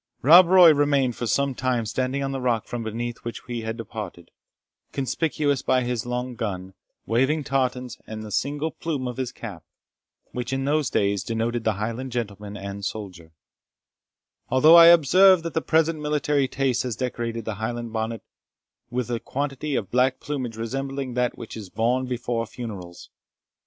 Rob 0.23 0.47
Roy 0.47 0.73
remained 0.73 1.15
for 1.15 1.27
some 1.27 1.53
time 1.53 1.85
standing 1.85 2.23
on 2.23 2.31
the 2.31 2.41
rock 2.41 2.65
from 2.65 2.81
beneath 2.83 3.19
which 3.19 3.45
we 3.45 3.61
had 3.61 3.77
departed, 3.77 4.31
conspicuous 4.91 5.61
by 5.61 5.83
his 5.83 6.07
long 6.07 6.33
gun, 6.33 6.73
waving 7.05 7.43
tartans, 7.43 7.99
and 8.07 8.23
the 8.23 8.31
single 8.31 8.71
plume 8.71 9.07
in 9.07 9.15
his 9.15 9.31
cap, 9.31 9.63
which 10.31 10.51
in 10.51 10.65
those 10.65 10.89
days 10.89 11.23
denoted 11.23 11.65
the 11.65 11.73
Highland 11.73 12.11
gentleman 12.11 12.57
and 12.57 12.83
soldier; 12.83 13.31
although 14.49 14.75
I 14.75 14.87
observe 14.87 15.43
that 15.43 15.53
the 15.53 15.61
present 15.61 15.99
military 16.01 16.47
taste 16.47 16.81
has 16.81 16.95
decorated 16.95 17.45
the 17.45 17.53
Highland 17.61 17.93
bonnet 17.93 18.23
with 18.89 19.11
a 19.11 19.19
quantity 19.19 19.75
of 19.75 19.91
black 19.91 20.19
plumage 20.19 20.57
resembling 20.57 21.13
that 21.13 21.37
which 21.37 21.55
is 21.55 21.69
borne 21.69 22.07
before 22.07 22.47
funerals. 22.47 23.11